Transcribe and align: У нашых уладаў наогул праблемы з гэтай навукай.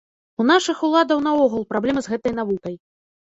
У 0.43 0.43
нашых 0.51 0.79
уладаў 0.87 1.21
наогул 1.27 1.67
праблемы 1.73 1.99
з 2.05 2.13
гэтай 2.13 2.33
навукай. 2.41 2.75